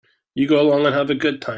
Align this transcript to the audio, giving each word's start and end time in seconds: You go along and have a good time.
You 0.33 0.47
go 0.47 0.61
along 0.61 0.85
and 0.85 0.95
have 0.95 1.09
a 1.09 1.15
good 1.15 1.41
time. 1.41 1.49